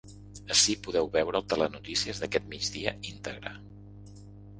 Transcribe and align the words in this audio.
Ací 0.53 0.75
podeu 0.85 1.09
veure 1.15 1.37
el 1.41 1.45
‘Telenotícies’ 1.53 2.21
d’aquest 2.23 2.47
migdia 2.55 2.95
íntegre. 3.11 3.53